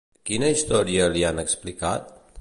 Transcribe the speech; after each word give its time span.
Quina 0.29 0.47
història 0.53 1.11
li 1.17 1.23
han 1.29 1.45
explicat? 1.45 2.13